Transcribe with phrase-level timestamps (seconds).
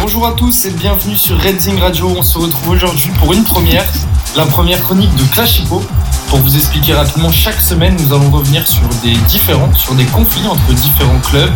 [0.00, 2.14] Bonjour à tous et bienvenue sur Redzing Radio.
[2.16, 3.84] On se retrouve aujourd'hui pour une première,
[4.36, 5.82] la première chronique de Classico.
[6.28, 10.46] Pour vous expliquer rapidement, chaque semaine, nous allons revenir sur des différents, sur des conflits
[10.46, 11.52] entre différents clubs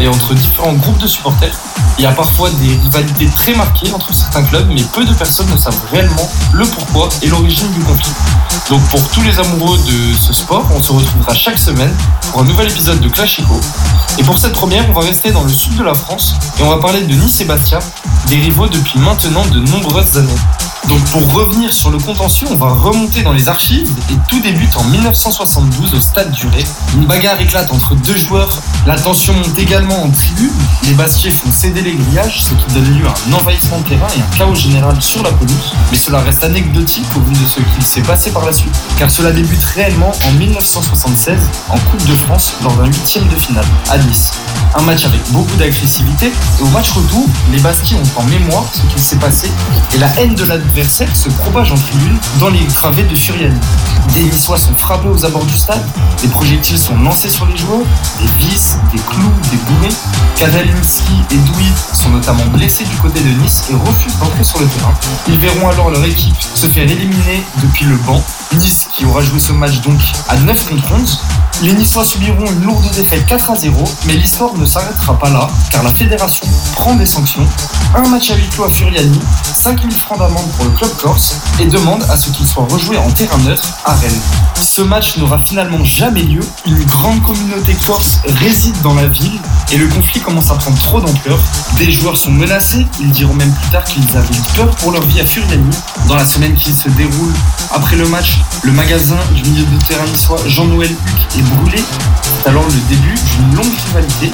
[0.00, 1.54] et entre différents groupes de supporters.
[1.98, 5.50] Il y a parfois des rivalités très marquées entre certains clubs, mais peu de personnes
[5.50, 8.12] ne savent réellement le pourquoi et l'origine du conflit.
[8.70, 11.94] Donc pour tous les amoureux de ce sport, on se retrouvera chaque semaine
[12.30, 13.60] pour un nouvel épisode de Classico.
[14.18, 16.70] Et pour cette première, on va rester dans le sud de la France et on
[16.70, 17.80] va parler de Nice et Bastia,
[18.28, 20.30] des rivaux depuis maintenant de nombreuses années.
[20.88, 24.76] Donc pour revenir sur le contentieux, on va remonter dans les archives et tout débute
[24.76, 26.64] en 1972 au stade du Ré.
[26.94, 30.52] Une bagarre éclate entre deux joueurs, la tension monte également en tribune,
[30.84, 34.08] les Bastiers font céder les grillages, ce qui donne lieu à un envahissement de terrain
[34.16, 35.72] et un chaos général sur la pelouse.
[35.90, 39.10] Mais cela reste anecdotique au vu de ce qu'il s'est passé par la suite, car
[39.10, 43.98] cela débute réellement en 1976 en Coupe de France lors d'un huitième de finale à
[43.98, 44.32] Nice.
[44.74, 48.80] Un match avec beaucoup d'agressivité et au match retour, les Bastiers ont en mémoire ce
[48.92, 49.50] qu'il s'est passé
[49.94, 50.44] et la haine de
[50.80, 53.60] se propage en tribune dans les travées de Furiani.
[54.14, 55.84] Des Niçois sont frappés aux abords du stade,
[56.22, 57.84] des projectiles sont lancés sur les joueurs,
[58.18, 59.94] des vis, des clous, des bourrées.
[60.36, 64.66] Kadalinski et Douy sont notamment blessés du côté de Nice et refusent d'entrer sur le
[64.66, 64.94] terrain.
[65.28, 68.24] Ils verront alors leur équipe se faire éliminer depuis le banc.
[68.56, 71.20] Nice qui aura joué ce match donc à 9 contre 11.
[71.62, 75.48] Les Niçois subiront une lourde défaite 4 à 0, mais l'histoire ne s'arrêtera pas là,
[75.70, 77.46] car la fédération prend des sanctions.
[77.94, 79.20] Un match à huis clos à Furiani,
[79.54, 83.10] 5000 francs d'amende pour le club corse, et demande à ce qu'il soit rejoué en
[83.10, 84.51] terrain neutre à Rennes.
[84.62, 89.40] Ce match n'aura finalement jamais lieu, une grande communauté corse réside dans la ville,
[89.72, 91.38] et le conflit commence à prendre trop d'ampleur.
[91.78, 95.02] Des joueurs sont menacés, ils diront même plus tard qu'ils avaient eu peur pour leur
[95.02, 95.76] vie à Furiani.
[96.06, 97.32] Dans la semaine qui se déroule
[97.72, 101.82] après le match, le magasin du milieu de terrain niçois Jean-Noël Huc est brûlé.
[102.22, 104.32] C'est alors le début d'une longue rivalité.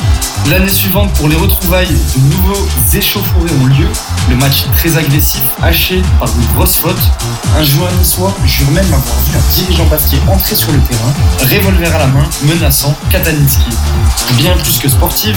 [0.49, 3.89] L'année suivante, pour les retrouvailles, de nouveaux échauffourées ont lieu.
[4.31, 6.97] Le match très agressif, haché par de grosses fautes.
[7.59, 11.95] Un joueur niçois jure même avoir vu un dirigeant basket entrer sur le terrain, revolver
[11.95, 13.71] à la main, menaçant Katalinski.
[14.37, 15.37] Bien plus que sportive,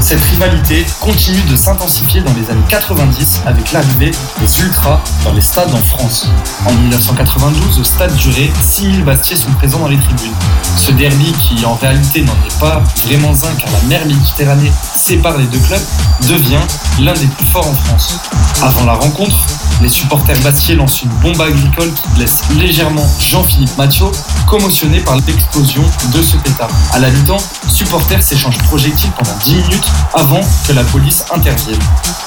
[0.00, 5.40] cette rivalité continue de s'intensifier dans les années 90 avec l'arrivée des Ultras dans les
[5.40, 6.28] stades en France.
[6.66, 10.32] En 1992, au stade du Ré, 6000 Bastiers sont présents dans les tribunes.
[10.76, 15.38] Ce derby, qui en réalité n'en est pas vraiment un car la mer Méditerranée sépare
[15.38, 15.80] les deux clubs,
[16.28, 16.60] devient
[17.00, 18.18] l'un des plus forts en France.
[18.62, 19.36] Avant la rencontre,
[19.82, 24.06] les supporters bastiers lancent une bombe agricole qui blesse légèrement Jean-Philippe Mathieu,
[24.46, 25.82] commotionné par l'explosion
[26.14, 26.70] de ce pétard.
[26.92, 31.78] À la mi-temps, supporters s'échangent projectiles pendant 10 minutes avant que la police intervienne.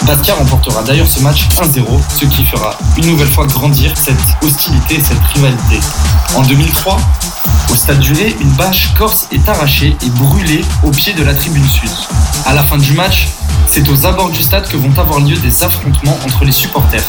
[0.03, 1.85] Bastia remportera d'ailleurs ce match 1-0,
[2.19, 5.79] ce qui fera une nouvelle fois grandir cette hostilité et cette rivalité.
[6.35, 6.97] En 2003,
[7.71, 11.33] au stade du Ré, une bâche corse est arrachée et brûlée au pied de la
[11.33, 11.89] tribune sud.
[12.45, 13.29] À la fin du match,
[13.67, 17.03] c'est aux abords du stade que vont avoir lieu des affrontements entre les supporters.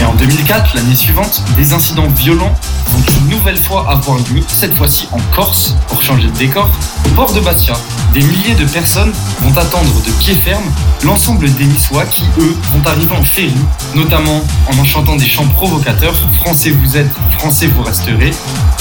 [0.00, 2.54] Et en 2004, l'année suivante, des incidents violents
[2.86, 6.68] vont une nouvelle fois avoir lieu, cette fois-ci en Corse, pour changer de décor,
[7.06, 7.74] au port de Bastia.
[8.12, 10.64] Des milliers de personnes vont attendre de pied ferme
[11.02, 13.54] l'ensemble des Niçois qui, eux, vont arriver en féerie,
[13.94, 18.32] notamment en en chantant des chants provocateurs Français vous êtes, Français vous resterez,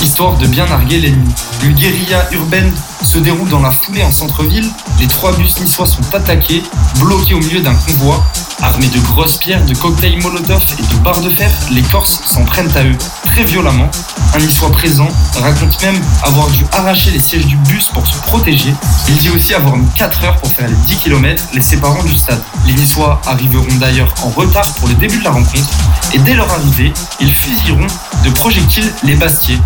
[0.01, 1.33] histoire de bien narguer l'ennemi.
[1.63, 2.71] Une guérilla urbaine
[3.03, 4.69] se déroule dans la foulée en centre-ville.
[4.99, 6.63] Les trois bus niçois sont attaqués,
[6.99, 8.23] bloqués au milieu d'un convoi.
[8.61, 12.45] Armés de grosses pierres, de cocktails Molotov et de barres de fer, les Corses s'en
[12.45, 13.89] prennent à eux très violemment.
[14.35, 18.73] Un niçois présent raconte même avoir dû arracher les sièges du bus pour se protéger.
[19.09, 22.15] Il dit aussi avoir mis 4 heures pour faire les 10 km les séparant du
[22.15, 22.41] stade.
[22.65, 25.69] Les Niçois arriveront d'ailleurs en retard pour le début de la rencontre
[26.13, 27.87] et dès leur arrivée, ils fusilleront
[28.23, 29.59] de projectiles les Bastiers,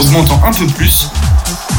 [0.00, 1.10] augmentant un peu plus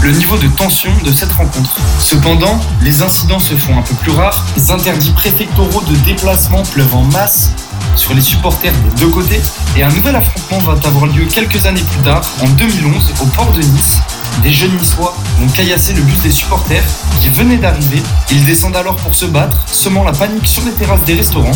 [0.03, 1.75] le niveau de tension de cette rencontre.
[1.97, 6.95] Cependant, les incidents se font un peu plus rares, les interdits préfectoraux de déplacement pleuvent
[6.95, 7.49] en masse
[7.95, 9.41] sur les supporters des deux côtés,
[9.75, 13.51] et un nouvel affrontement va avoir lieu quelques années plus tard, en 2011, au port
[13.53, 14.01] de Nice.
[14.43, 16.83] Des jeunes niçois vont caillasser le bus des supporters
[17.19, 18.01] qui venaient d'arriver.
[18.31, 21.51] Ils descendent alors pour se battre, semant la panique sur les terrasses des restaurants.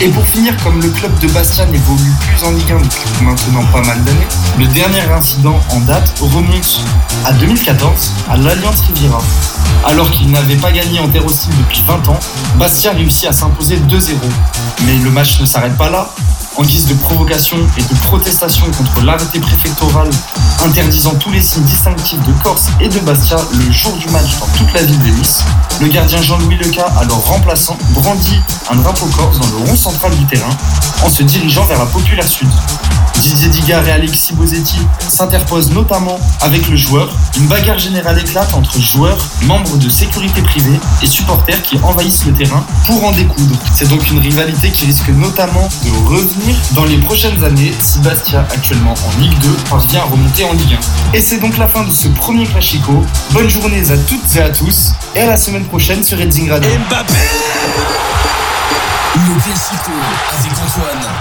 [0.00, 3.64] Et pour finir, comme le club de Bastia n'évolue plus en Ligue 1 depuis maintenant
[3.72, 4.26] pas mal d'années,
[4.58, 6.84] le dernier incident en date remonte
[7.24, 9.20] à 2014 à l'Alliance Riviera.
[9.86, 12.20] Alors qu'il n'avait pas gagné en terre hostile depuis 20 ans,
[12.56, 14.12] Bastia réussit à s'imposer 2-0.
[14.86, 16.10] Mais le match ne s'arrête pas là.
[16.58, 20.10] En guise de provocation et de protestation contre l'arrêté préfectoral
[20.66, 24.46] interdisant tous les signes distinctifs de Corse et de Bastia le jour du match dans
[24.58, 25.44] toute la ville de Nice,
[25.80, 30.26] le gardien Jean-Louis Leca, alors remplaçant, brandit un drapeau corse dans le rond central du
[30.26, 30.50] terrain
[31.04, 32.48] en se dirigeant vers la populaire sud.
[33.20, 34.78] Didier Digard et Alexis Bosetti
[35.08, 37.12] s'interposent notamment avec le joueur.
[37.36, 42.32] Une bagarre générale éclate entre joueurs, membres de sécurité privée et supporters qui envahissent le
[42.32, 43.56] terrain pour en découdre.
[43.74, 48.46] C'est donc une rivalité qui risque notamment de revenir dans les prochaines années si Bastia,
[48.54, 50.78] actuellement en Ligue 2, parvient à remonter en Ligue
[51.12, 51.16] 1.
[51.16, 53.04] Et c'est donc la fin de ce premier Classico.
[53.32, 56.70] Bonne journée à toutes et à tous et à la semaine prochaine sur Redzing Radio.
[59.14, 59.92] Le Classico
[60.38, 61.18] avec Antoine.